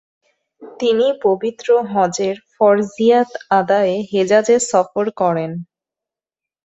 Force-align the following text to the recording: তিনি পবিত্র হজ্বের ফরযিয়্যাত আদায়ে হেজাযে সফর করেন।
তিনি 0.79 1.07
পবিত্র 1.23 1.67
হজ্বের 1.91 2.35
ফরযিয়্যাত 2.53 3.29
আদায়ে 3.51 3.95
হেজাযে 4.11 4.55
সফর 4.69 5.05
করেন। 5.21 5.51